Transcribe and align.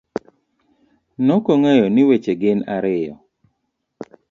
Nokong'eyo 1.25 1.85
ni 1.93 2.01
weche 2.07 2.33
gin 2.41 2.59
ariyo; 2.75 3.15